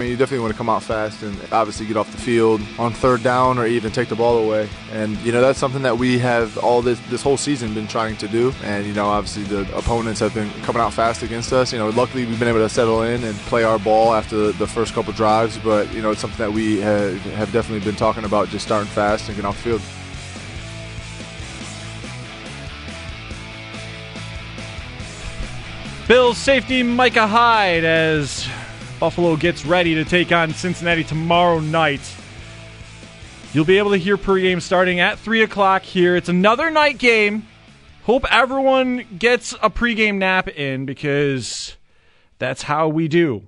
[0.00, 2.62] I mean, you definitely want to come out fast and obviously get off the field
[2.78, 4.66] on third down or even take the ball away.
[4.92, 8.16] And you know that's something that we have all this this whole season been trying
[8.16, 8.54] to do.
[8.64, 11.70] And you know, obviously the opponents have been coming out fast against us.
[11.70, 14.66] You know, luckily we've been able to settle in and play our ball after the
[14.66, 15.58] first couple drives.
[15.58, 18.88] But you know, it's something that we have, have definitely been talking about, just starting
[18.88, 19.82] fast and getting off the field.
[26.08, 28.48] Bills safety Micah Hyde as
[29.00, 32.02] Buffalo gets ready to take on Cincinnati tomorrow night.
[33.54, 36.16] You'll be able to hear pregame starting at 3 o'clock here.
[36.16, 37.48] It's another night game.
[38.04, 41.78] Hope everyone gets a pregame nap in because
[42.38, 43.46] that's how we do.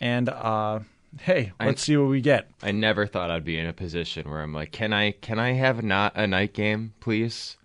[0.00, 0.80] And uh,
[1.20, 2.48] hey, let's I, see what we get.
[2.62, 5.52] I never thought I'd be in a position where I'm like, can I can I
[5.52, 7.58] have not a night game, please?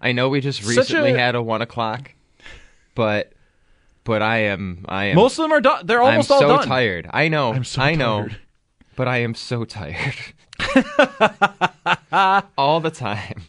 [0.00, 2.12] I know we just recently a, had a one o'clock,
[2.96, 3.33] but
[4.04, 5.86] but I am I am most of them are done.
[5.86, 6.68] They're almost all I'm all so done.
[6.68, 7.10] tired.
[7.12, 7.52] I know.
[7.52, 8.20] I'm so I know.
[8.20, 8.38] Tired.
[8.96, 10.14] But I am so tired.
[12.56, 13.42] all the time.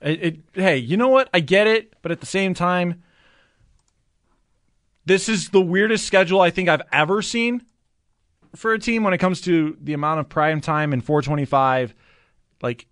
[0.00, 1.28] It, it, hey, you know what?
[1.34, 3.02] I get it, but at the same time,
[5.04, 7.62] this is the weirdest schedule I think I've ever seen
[8.56, 11.94] for a team when it comes to the amount of prime time and 425.
[12.62, 12.86] Like,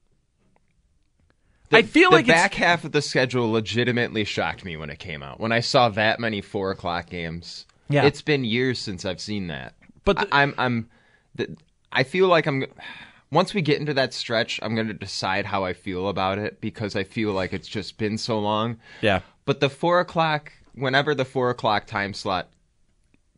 [1.70, 4.90] the, I feel the like the back half of the schedule legitimately shocked me when
[4.90, 5.40] it came out.
[5.40, 9.48] When I saw that many four o'clock games, yeah, it's been years since I've seen
[9.48, 9.74] that.
[10.04, 10.88] But the, I, I'm, I'm,
[11.34, 11.56] the,
[11.92, 12.66] I feel like I'm.
[13.30, 16.62] Once we get into that stretch, I'm going to decide how I feel about it
[16.62, 18.78] because I feel like it's just been so long.
[19.02, 19.20] Yeah.
[19.44, 22.48] But the four o'clock, whenever the four o'clock time slot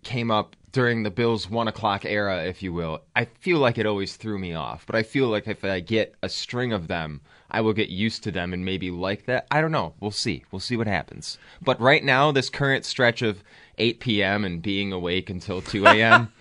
[0.04, 3.86] came up during the Bills one o'clock era, if you will, I feel like it
[3.86, 4.86] always threw me off.
[4.86, 7.20] But I feel like if I get a string of them
[7.50, 9.46] I will get used to them and maybe like that.
[9.50, 9.94] I don't know.
[10.00, 10.44] We'll see.
[10.50, 11.38] We'll see what happens.
[11.60, 13.42] But right now, this current stretch of
[13.78, 14.44] 8 p.m.
[14.44, 16.32] and being awake until 2 a.m.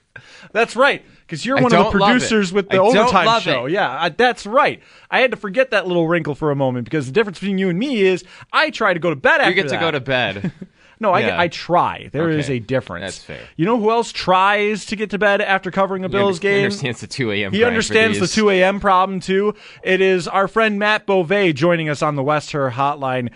[0.52, 3.66] that's right, because you're one of the producers with the I overtime show.
[3.66, 3.72] It.
[3.72, 4.82] Yeah, I, that's right.
[5.10, 7.68] I had to forget that little wrinkle for a moment because the difference between you
[7.68, 9.76] and me is I try to go to bed after You get that.
[9.76, 10.52] to go to bed.
[11.00, 11.36] No, yeah.
[11.36, 12.08] I, I try.
[12.12, 12.38] There okay.
[12.38, 13.04] is a difference.
[13.04, 13.48] That's fair.
[13.56, 16.58] You know who else tries to get to bed after covering a Bills he game?
[16.58, 17.52] He understands the 2 a.m.
[17.52, 18.80] He understands the 2 a.m.
[18.80, 19.54] problem too.
[19.82, 23.30] It is our friend Matt Bove joining us on the West Herr Hotline.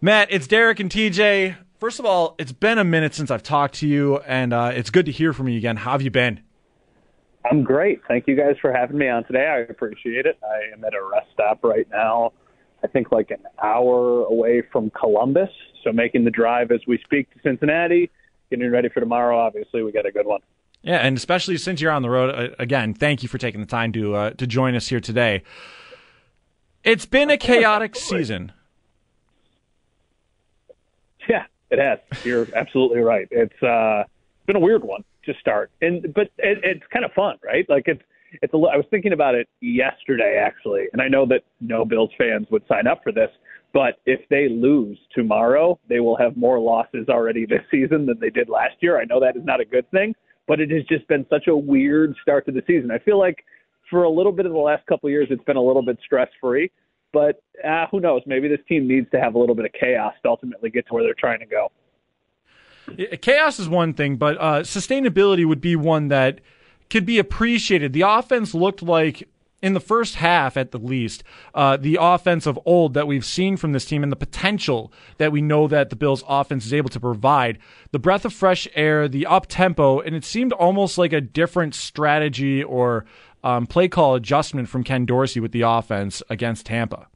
[0.00, 1.56] Matt, it's Derek and TJ.
[1.78, 4.90] First of all, it's been a minute since I've talked to you, and uh, it's
[4.90, 5.76] good to hear from you again.
[5.76, 6.40] How have you been?
[7.50, 8.00] I'm great.
[8.08, 9.46] Thank you guys for having me on today.
[9.46, 10.38] I appreciate it.
[10.42, 12.32] I am at a rest stop right now.
[12.82, 15.50] I think like an hour away from Columbus.
[15.84, 18.10] So making the drive as we speak to Cincinnati,
[18.50, 19.38] getting ready for tomorrow.
[19.38, 20.40] Obviously, we got a good one.
[20.82, 23.66] Yeah, and especially since you're on the road uh, again, thank you for taking the
[23.66, 25.42] time to uh, to join us here today.
[26.82, 28.52] It's been a chaotic season.
[31.28, 32.24] Yeah, it has.
[32.24, 33.26] You're absolutely right.
[33.30, 34.04] It's uh,
[34.46, 37.68] been a weird one to start, and but it, it's kind of fun, right?
[37.68, 38.02] Like it's
[38.42, 38.56] it's a.
[38.56, 42.66] I was thinking about it yesterday actually, and I know that no Bills fans would
[42.68, 43.30] sign up for this,
[43.74, 48.30] but if they lose tomorrow, they will have more losses already this season than they
[48.30, 48.98] did last year.
[48.98, 50.14] I know that is not a good thing,
[50.48, 52.90] but it has just been such a weird start to the season.
[52.90, 53.44] I feel like
[53.90, 55.98] for a little bit of the last couple of years, it's been a little bit
[56.02, 56.70] stress free.
[57.12, 58.22] But uh, who knows?
[58.26, 60.94] Maybe this team needs to have a little bit of chaos to ultimately get to
[60.94, 61.70] where they're trying to go.
[63.22, 66.40] Chaos is one thing, but uh, sustainability would be one that
[66.90, 67.92] could be appreciated.
[67.92, 69.28] The offense looked like
[69.64, 71.24] in the first half, at the least,
[71.54, 75.32] uh, the offense of old that we've seen from this team and the potential that
[75.32, 77.58] we know that the Bills' offense is able to provide,
[77.90, 81.74] the breath of fresh air, the up tempo, and it seemed almost like a different
[81.74, 83.06] strategy or
[83.42, 87.06] um, play call adjustment from Ken Dorsey with the offense against Tampa.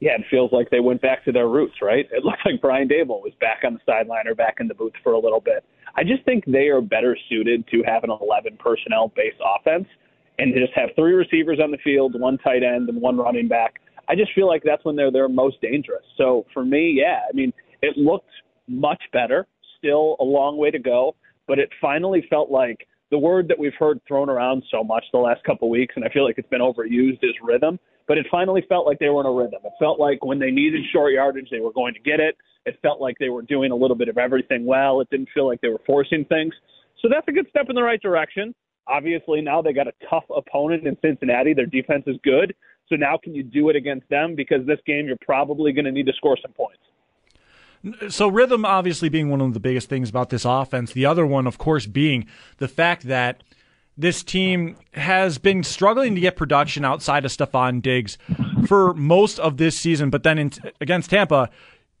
[0.00, 2.08] yeah, it feels like they went back to their roots, right?
[2.10, 4.94] It looks like Brian Daboll was back on the sideline or back in the booth
[5.04, 5.64] for a little bit.
[5.94, 9.86] I just think they are better suited to have an 11 personnel based offense
[10.42, 13.74] and just have three receivers on the field, one tight end, and one running back.
[14.08, 16.04] I just feel like that's when they're their most dangerous.
[16.16, 18.30] So for me, yeah, I mean, it looked
[18.68, 19.46] much better.
[19.78, 21.14] Still a long way to go,
[21.46, 25.18] but it finally felt like the word that we've heard thrown around so much the
[25.18, 27.78] last couple of weeks, and I feel like it's been overused, is rhythm.
[28.08, 29.60] But it finally felt like they were in a rhythm.
[29.64, 32.36] It felt like when they needed short yardage, they were going to get it.
[32.66, 35.00] It felt like they were doing a little bit of everything well.
[35.00, 36.52] It didn't feel like they were forcing things.
[37.00, 38.54] So that's a good step in the right direction.
[38.86, 41.54] Obviously, now they got a tough opponent in Cincinnati.
[41.54, 42.54] Their defense is good.
[42.88, 44.34] So now can you do it against them?
[44.34, 46.80] Because this game, you're probably going to need to score some points.
[48.14, 50.92] So rhythm obviously being one of the biggest things about this offense.
[50.92, 52.26] The other one, of course, being
[52.58, 53.42] the fact that
[53.96, 58.18] this team has been struggling to get production outside of Stefon Diggs
[58.66, 61.50] for most of this season, but then in, against Tampa,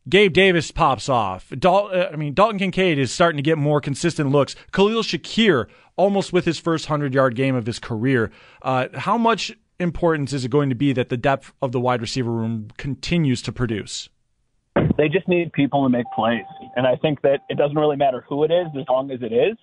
[0.08, 1.52] Gabe Davis pops off.
[1.56, 4.56] Dal- uh, I mean, Dalton Kincaid is starting to get more consistent looks.
[4.72, 5.66] Khalil Shakir
[5.96, 8.30] almost with his first hundred yard game of his career.
[8.62, 12.00] Uh, how much importance is it going to be that the depth of the wide
[12.00, 14.08] receiver room continues to produce?
[14.96, 16.44] They just need people to make plays,
[16.76, 19.32] and I think that it doesn't really matter who it is as long as it
[19.32, 19.56] is.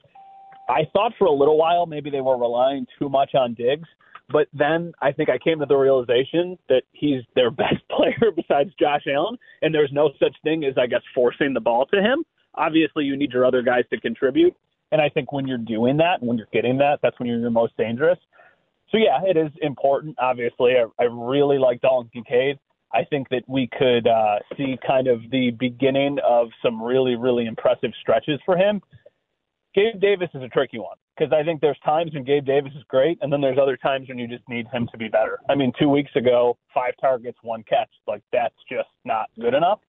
[0.70, 3.88] I thought for a little while maybe they were relying too much on Diggs,
[4.32, 8.72] but then I think I came to the realization that he's their best player besides
[8.80, 12.24] Josh Allen, and there's no such thing as I guess forcing the ball to him.
[12.56, 14.56] Obviously, you need your other guys to contribute,
[14.92, 17.52] and I think when you're doing that, when you're getting that, that's when you're your
[17.52, 18.20] most dangerous.
[18.92, 20.16] So yeah, it is important.
[20.20, 22.58] Obviously, I, I really like Dalton Kincaid.
[22.92, 27.46] I think that we could uh, see kind of the beginning of some really, really
[27.46, 28.82] impressive stretches for him.
[29.76, 32.84] Gabe Davis is a tricky one because I think there's times when Gabe Davis is
[32.88, 35.40] great, and then there's other times when you just need him to be better.
[35.50, 37.90] I mean, two weeks ago, five targets, one catch.
[38.08, 39.80] Like, that's just not good enough.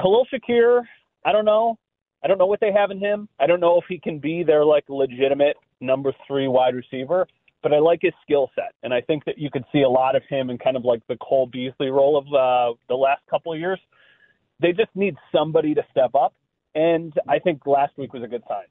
[0.00, 0.82] Khalil Shakir,
[1.24, 1.78] I don't know.
[2.22, 3.28] I don't know what they have in him.
[3.40, 7.26] I don't know if he can be their, like, legitimate number three wide receiver,
[7.62, 8.74] but I like his skill set.
[8.82, 11.00] And I think that you could see a lot of him in kind of like
[11.08, 13.80] the Cole Beasley role of uh, the last couple of years.
[14.60, 16.34] They just need somebody to step up
[16.74, 18.66] and I think last week was a good sign.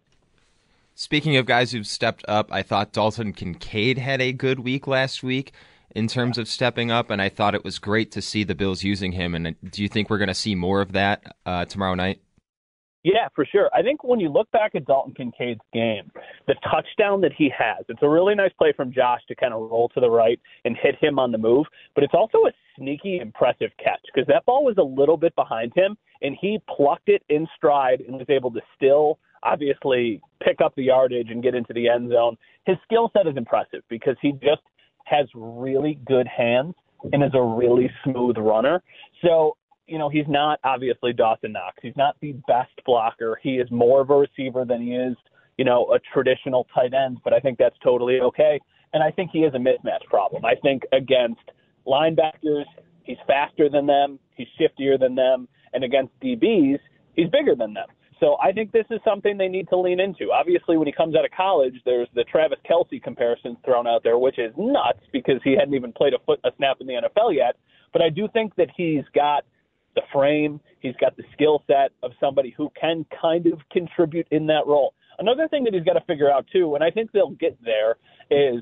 [0.99, 5.21] Speaking of guys who've stepped up, I thought Dalton Kincaid had a good week last
[5.21, 5.51] week
[5.95, 8.83] in terms of stepping up, and I thought it was great to see the Bills
[8.83, 9.35] using him.
[9.35, 12.19] And do you think we're going to see more of that uh, tomorrow night?
[13.03, 13.69] Yeah, for sure.
[13.75, 16.09] I think when you look back at Dalton Kincaid's game,
[16.47, 19.69] the touchdown that he has, it's a really nice play from Josh to kind of
[19.69, 23.19] roll to the right and hit him on the move, but it's also a sneaky,
[23.19, 27.21] impressive catch because that ball was a little bit behind him and he plucked it
[27.29, 31.73] in stride and was able to still obviously pick up the yardage and get into
[31.73, 32.37] the end zone.
[32.65, 34.61] His skill set is impressive because he just
[35.05, 36.75] has really good hands
[37.13, 38.83] and is a really smooth runner.
[39.23, 39.55] So
[39.87, 41.77] you know, he's not obviously Dawson Knox.
[41.81, 43.39] He's not the best blocker.
[43.41, 45.15] He is more of a receiver than he is,
[45.57, 48.59] you know, a traditional tight end, but I think that's totally okay.
[48.93, 50.45] And I think he is a mismatch problem.
[50.45, 51.41] I think against
[51.87, 52.65] linebackers,
[53.03, 56.79] he's faster than them, he's shiftier than them, and against DBs,
[57.15, 57.87] he's bigger than them.
[58.19, 60.31] So I think this is something they need to lean into.
[60.31, 64.17] Obviously, when he comes out of college, there's the Travis Kelce comparisons thrown out there,
[64.17, 67.35] which is nuts because he hadn't even played a foot a snap in the NFL
[67.35, 67.57] yet.
[67.93, 69.43] But I do think that he's got–
[69.97, 70.61] the frame.
[70.79, 74.93] He's got the skill set of somebody who can kind of contribute in that role.
[75.19, 77.95] Another thing that he's got to figure out too, and I think they'll get there,
[78.29, 78.61] is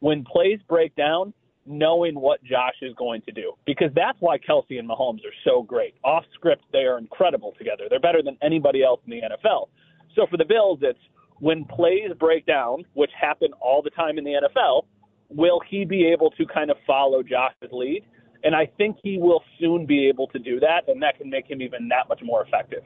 [0.00, 1.32] when plays break down,
[1.66, 3.52] knowing what Josh is going to do.
[3.66, 5.94] Because that's why Kelce and Mahomes are so great.
[6.04, 7.84] Off script, they are incredible together.
[7.88, 9.68] They're better than anybody else in the NFL.
[10.14, 10.98] So for the Bills, it's
[11.38, 14.84] when plays break down, which happen all the time in the NFL,
[15.28, 18.04] will he be able to kind of follow Josh's lead?
[18.44, 21.48] And I think he will soon be able to do that, and that can make
[21.48, 22.82] him even that much more effective.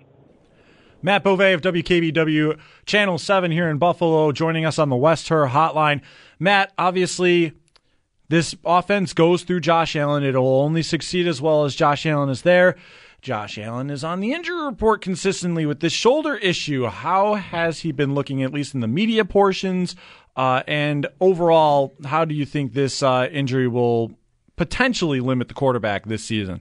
[1.03, 5.47] Matt Bove of WKBW Channel 7 here in Buffalo joining us on the West Herr
[5.47, 6.01] hotline.
[6.39, 7.53] Matt, obviously,
[8.29, 10.25] this offense goes through Josh Allen.
[10.25, 12.77] It'll only succeed as well as Josh Allen is there.
[13.23, 16.87] Josh Allen is on the injury report consistently with this shoulder issue.
[16.87, 19.97] How has he been looking, at least in the media portions?
[20.37, 24.13] Uh, and overall, how do you think this uh, injury will
[24.57, 26.61] potentially limit the quarterback this season?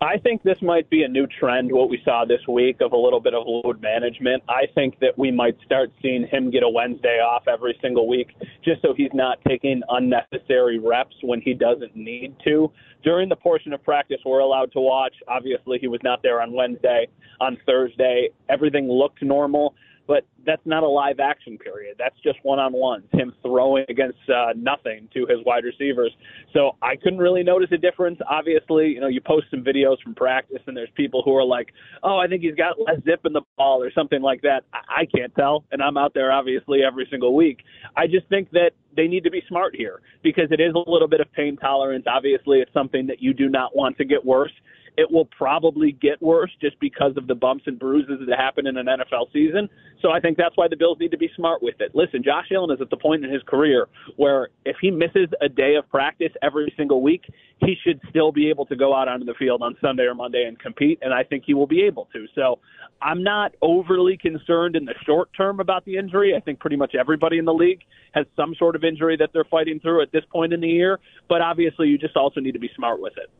[0.00, 2.96] I think this might be a new trend, what we saw this week of a
[2.96, 4.42] little bit of load management.
[4.48, 8.28] I think that we might start seeing him get a Wednesday off every single week
[8.64, 12.70] just so he's not taking unnecessary reps when he doesn't need to.
[13.04, 16.52] During the portion of practice we're allowed to watch, obviously he was not there on
[16.52, 17.06] Wednesday.
[17.40, 19.74] On Thursday, everything looked normal.
[20.06, 21.96] But that's not a live action period.
[21.98, 26.12] That's just one on ones, him throwing against uh, nothing to his wide receivers.
[26.52, 28.18] So I couldn't really notice a difference.
[28.28, 31.72] Obviously, you know, you post some videos from practice, and there's people who are like,
[32.02, 34.64] "Oh, I think he's got less zip in the ball" or something like that.
[34.72, 37.58] I, I can't tell, and I'm out there obviously every single week.
[37.96, 41.08] I just think that they need to be smart here because it is a little
[41.08, 42.04] bit of pain tolerance.
[42.06, 44.52] Obviously, it's something that you do not want to get worse.
[44.96, 48.76] It will probably get worse just because of the bumps and bruises that happen in
[48.76, 49.68] an NFL season.
[50.00, 51.94] So I think that's why the Bills need to be smart with it.
[51.94, 55.48] Listen, Josh Allen is at the point in his career where if he misses a
[55.48, 57.22] day of practice every single week,
[57.58, 60.44] he should still be able to go out onto the field on Sunday or Monday
[60.46, 62.26] and compete, and I think he will be able to.
[62.34, 62.58] So
[63.00, 66.34] I'm not overly concerned in the short term about the injury.
[66.36, 67.80] I think pretty much everybody in the league
[68.12, 71.00] has some sort of injury that they're fighting through at this point in the year,
[71.28, 73.30] but obviously you just also need to be smart with it.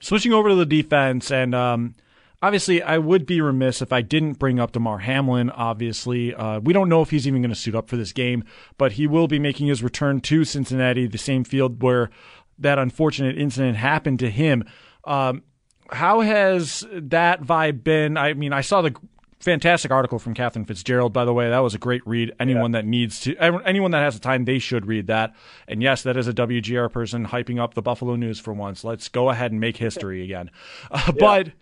[0.00, 1.94] Switching over to the defense, and um,
[2.42, 5.50] obviously, I would be remiss if I didn't bring up Damar Hamlin.
[5.50, 8.44] Obviously, uh, we don't know if he's even going to suit up for this game,
[8.78, 12.10] but he will be making his return to Cincinnati, the same field where
[12.58, 14.64] that unfortunate incident happened to him.
[15.04, 15.42] Um,
[15.90, 18.16] how has that vibe been?
[18.16, 18.94] I mean, I saw the
[19.38, 21.48] fantastic article from Katherine Fitzgerald, by the way.
[21.48, 22.32] That was a great read.
[22.40, 22.80] Anyone yeah.
[22.80, 25.34] that needs to, anyone that has the time, they should read that.
[25.68, 28.84] And yes, that is a WGR person hyping up the Buffalo News for once.
[28.84, 30.50] Let's go ahead and make history again.
[30.90, 31.12] Uh, yeah.
[31.18, 31.52] But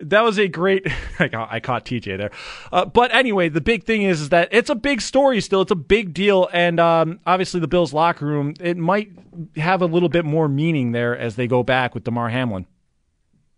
[0.00, 0.86] that was a great.
[1.18, 2.30] I caught TJ there,
[2.72, 5.62] uh, but anyway, the big thing is, is that it's a big story still.
[5.62, 9.10] It's a big deal, and um, obviously the Bills locker room it might
[9.56, 12.66] have a little bit more meaning there as they go back with Damar Hamlin.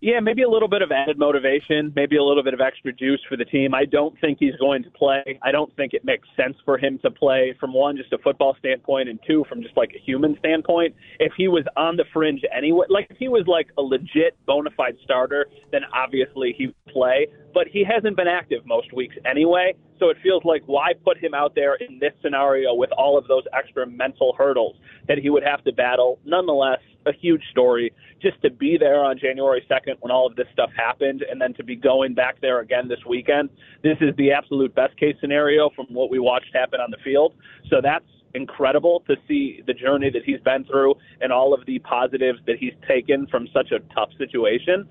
[0.03, 3.21] Yeah, maybe a little bit of added motivation, maybe a little bit of extra juice
[3.27, 3.75] for the team.
[3.75, 5.41] I don't think he's going to play.
[5.43, 8.55] I don't think it makes sense for him to play from one, just a football
[8.59, 10.95] standpoint, and two, from just like a human standpoint.
[11.19, 14.69] If he was on the fringe anyway, like if he was like a legit bona
[14.77, 17.27] fide starter, then obviously he would play.
[17.55, 21.33] But he hasn't been active most weeks anyway, so it feels like why put him
[21.33, 24.77] out there in this scenario with all of those extra mental hurdles
[25.09, 26.19] that he would have to battle?
[26.27, 30.47] Nonetheless, a huge story just to be there on January 2nd when all of this
[30.53, 33.49] stuff happened and then to be going back there again this weekend.
[33.83, 37.35] This is the absolute best case scenario from what we watched happen on the field.
[37.69, 41.79] So that's incredible to see the journey that he's been through and all of the
[41.81, 44.89] positives that he's taken from such a tough situation.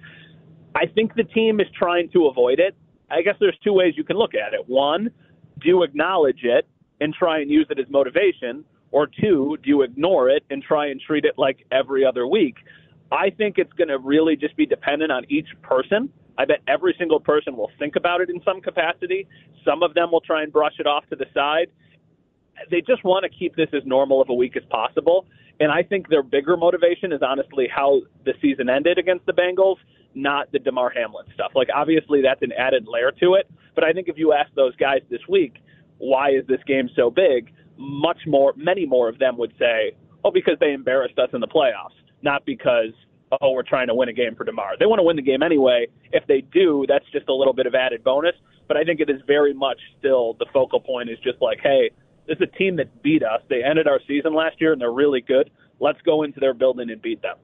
[0.74, 2.75] I think the team is trying to avoid it.
[3.10, 4.67] I guess there's two ways you can look at it.
[4.67, 5.10] One,
[5.62, 6.67] do acknowledge it
[7.00, 8.65] and try and use it as motivation?
[8.96, 12.56] Or two, do you ignore it and try and treat it like every other week?
[13.12, 16.08] I think it's going to really just be dependent on each person.
[16.38, 19.28] I bet every single person will think about it in some capacity.
[19.66, 21.68] Some of them will try and brush it off to the side.
[22.72, 25.25] They just want to keep this as normal of a week as possible.
[25.60, 29.75] And I think their bigger motivation is honestly how the season ended against the Bengals,
[30.14, 31.52] not the Damar Hamlin stuff.
[31.54, 33.52] Like, obviously, that's an added layer to it.
[33.75, 35.56] But I think if you ask those guys this week,
[35.98, 37.52] why is this game so big?
[37.77, 41.48] Much more, many more of them would say, oh, because they embarrassed us in the
[41.48, 42.91] playoffs, not because,
[43.41, 44.77] oh, we're trying to win a game for Damar.
[44.79, 45.88] They want to win the game anyway.
[46.12, 48.36] If they do, that's just a little bit of added bonus.
[48.67, 51.91] But I think it is very much still the focal point is just like, hey,
[52.27, 53.41] this is a team that beat us.
[53.50, 55.51] They ended our season last year and they're really good.
[55.79, 57.38] Let's go into their building and beat them.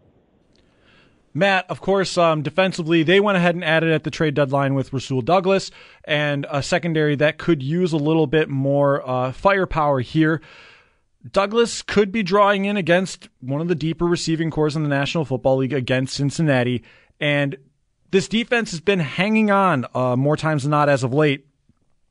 [1.33, 4.91] Matt, of course, um, defensively, they went ahead and added at the trade deadline with
[4.91, 5.71] Rasul Douglas
[6.03, 10.41] and a secondary that could use a little bit more uh, firepower here.
[11.29, 15.23] Douglas could be drawing in against one of the deeper receiving corps in the National
[15.23, 16.83] Football League against Cincinnati.
[17.19, 17.57] And
[18.09, 21.45] this defense has been hanging on uh, more times than not as of late.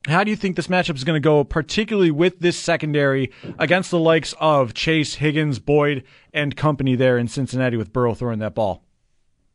[0.07, 3.91] How do you think this matchup is going to go, particularly with this secondary against
[3.91, 8.55] the likes of Chase, Higgins, Boyd, and company there in Cincinnati with Burrow throwing that
[8.55, 8.83] ball?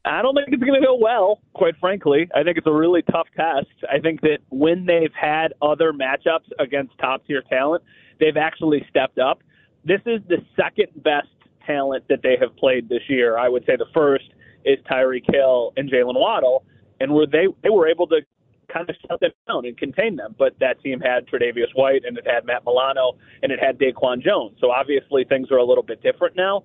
[0.06, 2.30] I don't think it's going to go well, quite frankly.
[2.36, 3.68] I think it's a really tough test.
[3.92, 7.84] I think that when they've had other matchups against top tier talent,
[8.20, 9.42] they've actually stepped up.
[9.84, 11.28] This is the second best
[11.66, 13.38] talent that they have played this year.
[13.38, 14.26] I would say the first
[14.64, 16.64] is Tyreek Hill and Jaylen Waddle,
[17.00, 18.22] and where they they were able to
[18.72, 20.36] kind of shut them down and contain them.
[20.38, 24.22] But that team had Tre'Davious White and it had Matt Milano and it had Daquan
[24.24, 24.58] Jones.
[24.60, 26.64] So obviously things are a little bit different now.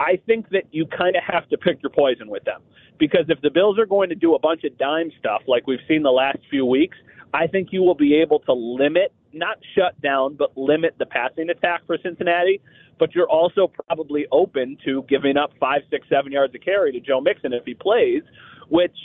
[0.00, 2.60] I think that you kind of have to pick your poison with them
[2.98, 5.80] because if the Bills are going to do a bunch of dime stuff like we've
[5.88, 6.96] seen the last few weeks,
[7.32, 11.50] I think you will be able to limit, not shut down, but limit the passing
[11.50, 12.60] attack for Cincinnati.
[12.98, 17.00] But you're also probably open to giving up five, six, seven yards of carry to
[17.00, 18.22] Joe Mixon if he plays,
[18.68, 18.96] which,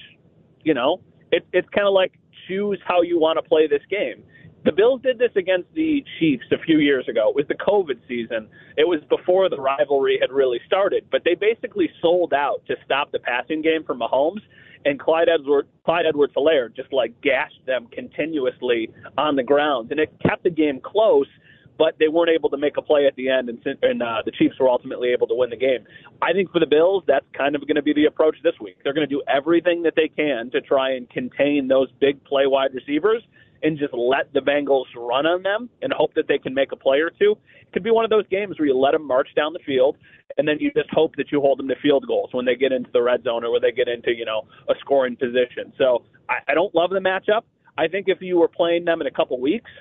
[0.63, 2.13] you know, it, it's kind of like
[2.47, 4.23] choose how you want to play this game.
[4.65, 7.29] The Bills did this against the Chiefs a few years ago.
[7.29, 8.47] It was the COVID season.
[8.77, 13.11] It was before the rivalry had really started, but they basically sold out to stop
[13.11, 14.41] the passing game from Mahomes.
[14.85, 19.99] And Clyde Edward Clyde Edwards Helaire just like gashed them continuously on the ground, and
[19.99, 21.27] it kept the game close
[21.79, 24.31] but they weren't able to make a play at the end, and, and uh, the
[24.31, 25.85] Chiefs were ultimately able to win the game.
[26.21, 28.75] I think for the Bills, that's kind of going to be the approach this week.
[28.83, 32.47] They're going to do everything that they can to try and contain those big play
[32.47, 33.23] wide receivers
[33.63, 36.75] and just let the Bengals run on them and hope that they can make a
[36.75, 37.35] play or two.
[37.61, 39.97] It could be one of those games where you let them march down the field
[40.37, 42.71] and then you just hope that you hold them to field goals when they get
[42.71, 45.73] into the red zone or when they get into, you know, a scoring position.
[45.77, 47.41] So I, I don't love the matchup.
[47.77, 49.71] I think if you were playing them in a couple weeks,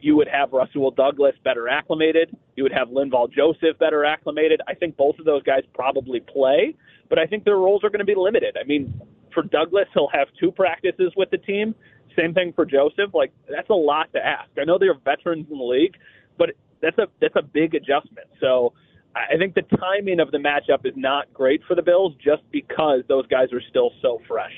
[0.00, 2.36] you would have Rasul Douglas better acclimated.
[2.54, 4.60] You would have Linval Joseph better acclimated.
[4.68, 6.74] I think both of those guys probably play,
[7.08, 8.56] but I think their roles are going to be limited.
[8.60, 9.00] I mean,
[9.32, 11.74] for Douglas, he'll have two practices with the team.
[12.16, 13.14] Same thing for Joseph.
[13.14, 14.50] Like that's a lot to ask.
[14.58, 15.96] I know they're veterans in the league,
[16.38, 18.28] but that's a that's a big adjustment.
[18.40, 18.72] So
[19.14, 23.02] I think the timing of the matchup is not great for the Bills just because
[23.08, 24.52] those guys are still so fresh.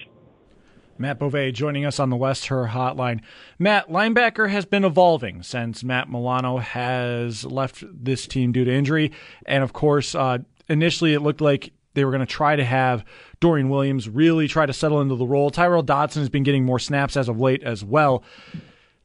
[1.00, 3.20] Matt Bove joining us on the West Herr Hotline.
[3.56, 9.12] Matt, linebacker has been evolving since Matt Milano has left this team due to injury.
[9.46, 10.38] And of course, uh,
[10.68, 13.04] initially it looked like they were going to try to have
[13.40, 15.50] Dorian Williams really try to settle into the role.
[15.50, 18.22] Tyrel Dodson has been getting more snaps as of late as well.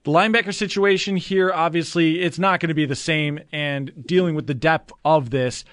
[0.04, 3.40] The linebacker situation here, obviously, it's not going to be the same.
[3.52, 5.64] And dealing with the depth of this,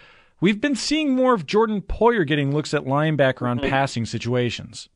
[0.41, 3.69] we've been seeing more of Jordan Poyer getting looks at linebacker on mm-hmm.
[3.69, 4.89] passing situations.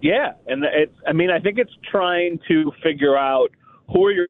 [0.00, 0.94] Yeah, and it's.
[1.06, 3.50] I mean, I think it's trying to figure out
[3.92, 4.26] who are your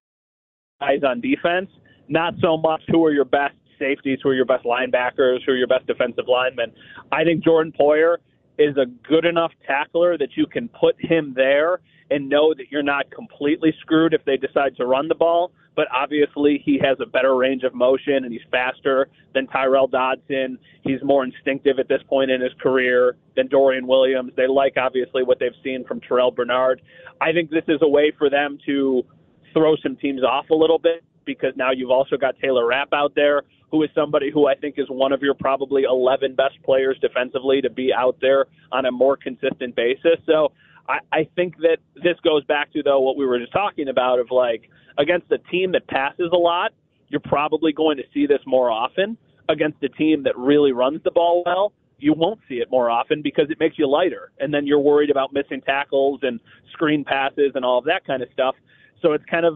[0.81, 1.71] guys on defense,
[2.09, 5.57] not so much who are your best safeties, who are your best linebackers, who are
[5.57, 6.73] your best defensive linemen.
[7.13, 8.17] I think Jordan Poyer
[8.59, 11.81] is a good enough tackler that you can put him there
[12.11, 15.53] and know that you're not completely screwed if they decide to run the ball.
[15.77, 20.59] But obviously, he has a better range of motion and he's faster than Tyrel Dodson.
[20.83, 24.33] He's more instinctive at this point in his career than Dorian Williams.
[24.37, 26.83] They like, obviously, what they've seen from Terrel Bernard.
[27.21, 29.05] I think this is a way for them to
[29.53, 33.13] throw some teams off a little bit because now you've also got Taylor Rapp out
[33.15, 36.99] there, who is somebody who I think is one of your probably 11 best players
[37.01, 40.19] defensively to be out there on a more consistent basis.
[40.27, 40.53] So
[40.89, 44.19] I, I think that this goes back to though what we were just talking about
[44.19, 46.73] of like against a team that passes a lot,
[47.09, 49.17] you're probably going to see this more often.
[49.51, 53.23] Against a team that really runs the ball well, you won't see it more often
[53.23, 56.39] because it makes you lighter, and then you're worried about missing tackles and
[56.73, 58.55] screen passes and all of that kind of stuff.
[59.01, 59.55] So it's kind of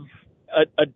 [0.56, 0.86] a, a,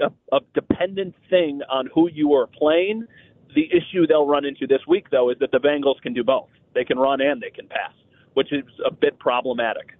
[0.00, 3.06] a, a dependent thing on who you are playing.
[3.54, 6.48] The issue they'll run into this week, though, is that the Bengals can do both.
[6.74, 7.92] They can run and they can pass
[8.34, 9.96] which is a bit problematic.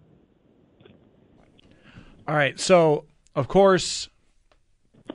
[2.28, 2.58] All right.
[2.60, 4.08] So, of course,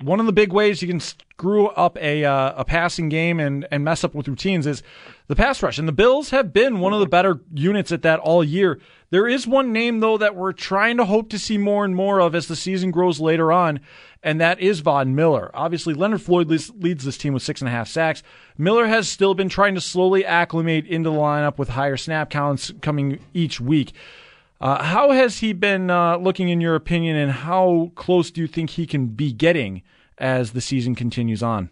[0.01, 3.67] one of the big ways you can screw up a uh, a passing game and
[3.71, 4.83] and mess up with routines is
[5.29, 5.77] the pass rush.
[5.77, 8.79] And the Bills have been one of the better units at that all year.
[9.11, 12.19] There is one name though that we're trying to hope to see more and more
[12.19, 13.79] of as the season grows later on,
[14.23, 15.51] and that is Von Miller.
[15.53, 18.23] Obviously, Leonard Floyd leads, leads this team with six and a half sacks.
[18.57, 22.73] Miller has still been trying to slowly acclimate into the lineup with higher snap counts
[22.81, 23.93] coming each week.
[24.59, 28.47] Uh, how has he been uh, looking, in your opinion, and how close do you
[28.47, 29.83] think he can be getting
[30.17, 31.69] as the season continues on?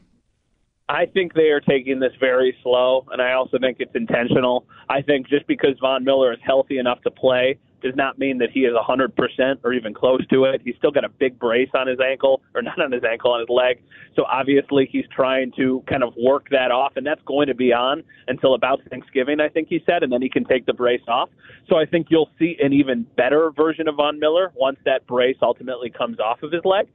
[0.89, 4.65] I think they are taking this very slow, and I also think it's intentional.
[4.89, 8.49] I think just because Von Miller is healthy enough to play does not mean that
[8.51, 10.61] he is 100% or even close to it.
[10.63, 13.39] He's still got a big brace on his ankle, or not on his ankle, on
[13.39, 13.81] his leg.
[14.15, 17.73] So obviously he's trying to kind of work that off, and that's going to be
[17.73, 21.01] on until about Thanksgiving, I think he said, and then he can take the brace
[21.07, 21.29] off.
[21.69, 25.37] So I think you'll see an even better version of Von Miller once that brace
[25.41, 26.87] ultimately comes off of his leg.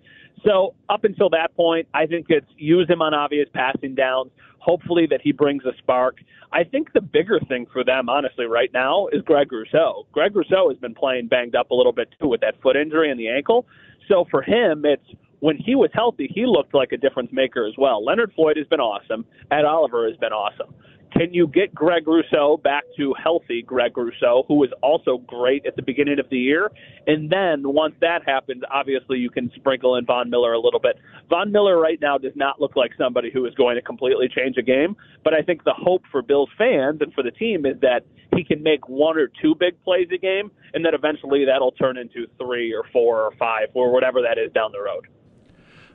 [0.45, 4.31] So up until that point, I think it's use him on obvious passing downs.
[4.63, 6.19] Hopefully that he brings a spark.
[6.53, 10.07] I think the bigger thing for them, honestly, right now is Greg Rousseau.
[10.13, 13.11] Greg Rousseau has been playing banged up a little bit too with that foot injury
[13.11, 13.67] and the ankle.
[14.09, 15.03] So for him, it's
[15.41, 18.05] when he was healthy, he looked like a difference maker as well.
[18.05, 19.27] Leonard Floyd has been awesome.
[19.51, 20.73] Ed Oliver has been awesome.
[21.17, 25.77] Can you get Greg Rousseau back to healthy Greg Rousseau, who was also great at
[25.77, 26.71] the beginning of the year?
[27.07, 30.99] And then once that happens, obviously you can sprinkle in Von Miller a little bit.
[31.29, 34.57] Von Miller right now does not look like somebody who is going to completely change
[34.57, 37.79] a game, but I think the hope for Bills fans and for the team is
[37.83, 41.73] that he can make one or two big plays a game, and that eventually that'll
[41.73, 45.07] turn into three or four or five or whatever that is down the road.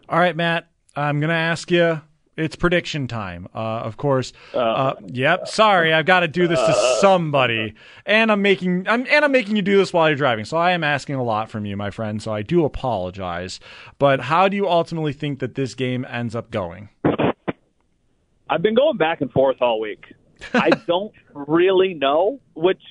[0.08, 0.70] All right, Matt.
[0.96, 2.02] I'm going to ask you
[2.38, 3.48] It's prediction time.
[3.54, 4.32] Uh, of course.
[4.54, 5.48] Uh, yep.
[5.48, 7.74] Sorry, I've got to do this to somebody,
[8.06, 10.46] and I'm making I'm and I'm making you do this while you're driving.
[10.46, 12.22] So I am asking a lot from you, my friend.
[12.22, 13.60] So I do apologize.
[13.98, 16.90] But how do you ultimately think that this game ends up going?
[18.50, 20.06] I've been going back and forth all week.
[20.54, 22.82] I don't really know, which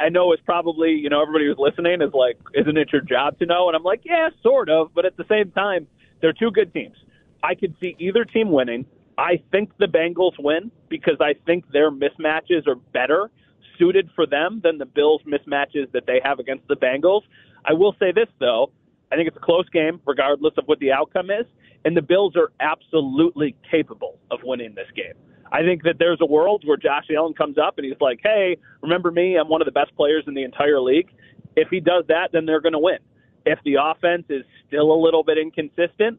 [0.00, 3.38] I know is probably, you know, everybody who's listening is like, isn't it your job
[3.38, 3.68] to know?
[3.68, 4.94] And I'm like, yeah, sort of.
[4.94, 5.86] But at the same time,
[6.20, 6.96] they're two good teams.
[7.42, 8.86] I could see either team winning.
[9.18, 13.30] I think the Bengals win because I think their mismatches are better
[13.78, 17.22] suited for them than the Bills' mismatches that they have against the Bengals.
[17.64, 18.70] I will say this, though.
[19.12, 21.46] I think it's a close game, regardless of what the outcome is.
[21.84, 25.14] And the Bills are absolutely capable of winning this game.
[25.52, 28.56] I think that there's a world where Josh Allen comes up and he's like, hey,
[28.82, 29.36] remember me?
[29.36, 31.08] I'm one of the best players in the entire league.
[31.54, 32.98] If he does that, then they're going to win.
[33.44, 36.18] If the offense is still a little bit inconsistent,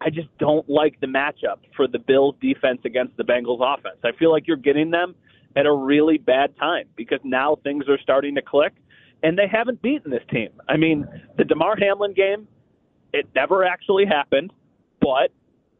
[0.00, 3.96] I just don't like the matchup for the Bills defense against the Bengals offense.
[4.04, 5.14] I feel like you're getting them
[5.56, 8.74] at a really bad time because now things are starting to click
[9.22, 10.50] and they haven't beaten this team.
[10.68, 11.06] I mean,
[11.38, 12.46] the Damar Hamlin game,
[13.12, 14.52] it never actually happened,
[15.00, 15.30] but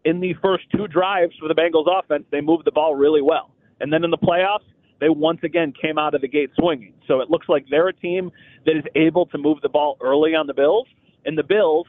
[0.05, 3.50] in the first two drives for the Bengals offense, they moved the ball really well.
[3.81, 4.64] And then in the playoffs,
[5.00, 6.94] they once again came out of the gate swinging.
[7.07, 8.31] So it looks like they're a team
[8.64, 10.87] that is able to move the ball early on the Bills.
[11.26, 11.87] And the Bills,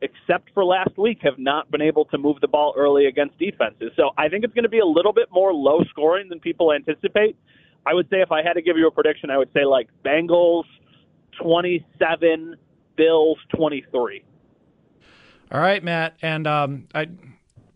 [0.00, 3.92] except for last week, have not been able to move the ball early against defenses.
[3.96, 6.72] So I think it's going to be a little bit more low scoring than people
[6.72, 7.36] anticipate.
[7.86, 9.88] I would say if I had to give you a prediction, I would say like
[10.04, 10.64] Bengals
[11.40, 12.56] 27,
[12.96, 14.24] Bills 23.
[15.52, 17.08] All right, Matt, and um, I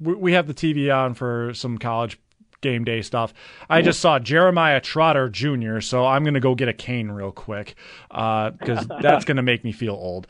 [0.01, 2.19] we have the TV on for some college
[2.61, 3.33] game day stuff.
[3.69, 7.33] I just saw Jeremiah Trotter Jr., so I'm going to go get a cane real
[7.33, 7.77] quick
[8.09, 10.27] because uh, that's going to make me feel old.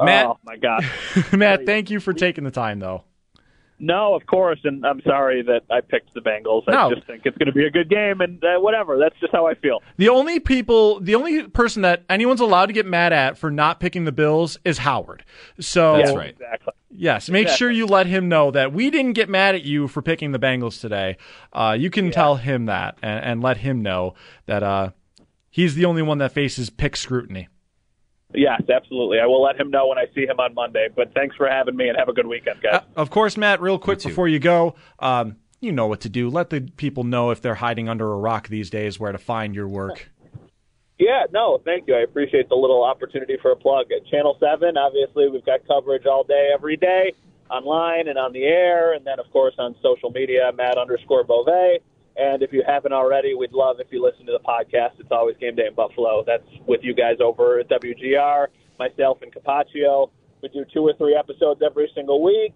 [0.00, 0.84] Matt, oh my God,
[1.32, 3.04] Matt, thank you for taking the time though.
[3.80, 6.62] No, of course, and I'm sorry that I picked the Bengals.
[6.68, 6.94] I No.
[6.94, 8.96] just think it's going to be a good game, and uh, whatever.
[8.98, 9.82] That's just how I feel.
[9.96, 13.80] The only people, the only person that anyone's allowed to get mad at for not
[13.80, 15.24] picking the Bills is Howard.
[15.58, 16.72] So Yeah, Exactly.
[16.88, 17.58] Yes, make Exactly.
[17.58, 20.38] sure you let him know that we didn't get mad at you for picking the
[20.38, 21.16] Bengals today.
[21.52, 24.14] Uh, you can tell him that and, and let him know
[24.46, 24.90] that uh,
[25.50, 27.48] he's the only one that faces pick scrutiny.
[28.34, 29.20] Yes, absolutely.
[29.20, 30.88] I will let him know when I see him on Monday.
[30.94, 32.82] But thanks for having me, and have a good weekend, guys.
[32.96, 36.28] Of course, Matt, real quick before you go, um, you know what to do.
[36.28, 39.54] Let the people know if they're hiding under a rock these days where to find
[39.54, 40.10] your work.
[40.98, 41.94] Yeah, no, thank you.
[41.94, 43.86] I appreciate the little opportunity for a plug.
[43.90, 47.12] At Channel 7, obviously, we've got coverage all day, every day,
[47.50, 51.80] online and on the air, and then, of course, on social media, Matt underscore Bove.
[52.16, 55.00] And if you haven't already, we'd love if you listen to the podcast.
[55.00, 56.22] It's always game day in Buffalo.
[56.24, 58.46] That's with you guys over at WGR,
[58.78, 60.10] myself and Capaccio.
[60.42, 62.54] We do two or three episodes every single week.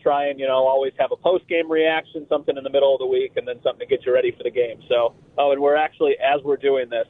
[0.00, 2.98] Try and, you know, always have a post game reaction, something in the middle of
[2.98, 4.80] the week, and then something to get you ready for the game.
[4.88, 7.06] So, oh, and we're actually, as we're doing this,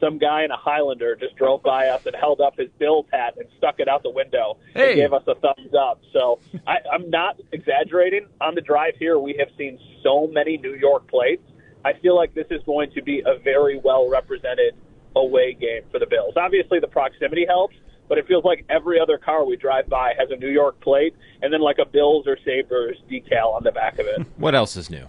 [0.00, 3.34] some guy in a Highlander just drove by us and held up his Bills hat
[3.36, 4.92] and stuck it out the window Hey.
[4.92, 6.00] and gave us a thumbs up.
[6.12, 8.26] So I, I'm not exaggerating.
[8.40, 11.42] On the drive here, we have seen so many New York plates.
[11.84, 14.74] I feel like this is going to be a very well represented
[15.16, 16.34] away game for the Bills.
[16.36, 17.74] Obviously, the proximity helps,
[18.08, 21.14] but it feels like every other car we drive by has a New York plate
[21.42, 24.26] and then like a Bills or Sabres decal on the back of it.
[24.36, 25.06] What else is new?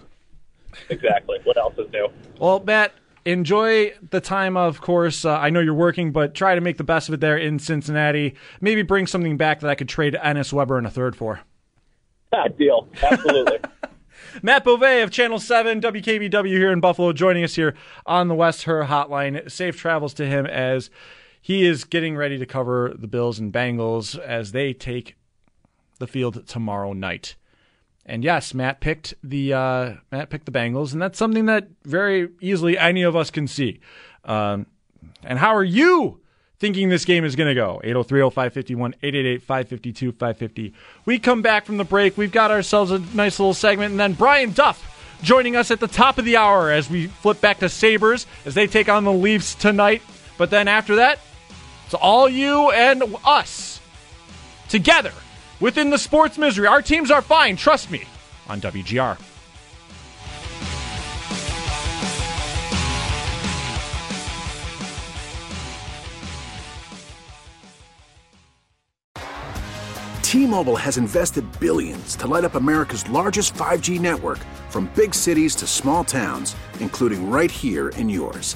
[0.89, 1.39] exactly.
[1.43, 2.07] What else is new?
[2.39, 2.93] Well, Matt,
[3.31, 5.25] enjoy the time, of course.
[5.25, 7.59] Uh, I know you're working, but try to make the best of it there in
[7.59, 8.35] Cincinnati.
[8.61, 11.41] Maybe bring something back that I could trade Ennis Weber in a third for.
[12.57, 12.87] Deal.
[13.01, 13.59] Absolutely.
[14.43, 18.63] Matt Bove of Channel 7, WKBW here in Buffalo, joining us here on the West
[18.63, 19.49] Herr Hotline.
[19.49, 20.89] Safe travels to him as
[21.41, 25.15] he is getting ready to cover the Bills and Bengals as they take
[25.97, 27.35] the field tomorrow night.
[28.09, 32.29] And yes, Matt picked the uh, Matt picked the Bengals, and that's something that very
[32.41, 33.79] easily any of us can see.
[34.25, 34.65] Um,
[35.23, 36.19] and how are you
[36.57, 37.79] thinking this game is going to go?
[37.85, 38.95] 803-0551,
[39.47, 40.73] 888-552-550.
[41.05, 42.17] We come back from the break.
[42.17, 44.83] We've got ourselves a nice little segment, and then Brian Duff
[45.21, 48.55] joining us at the top of the hour as we flip back to Sabres as
[48.55, 50.01] they take on the Leafs tonight.
[50.39, 51.19] But then after that,
[51.85, 53.79] it's all you and us
[54.67, 55.13] together
[55.59, 56.67] within the sports misery.
[56.67, 58.03] Our teams are fine, trust me,
[58.47, 59.17] on WGR.
[70.29, 74.37] T-Mobile has invested billions to light up America's largest 5G network
[74.69, 78.55] from big cities to small towns, including right here in yours.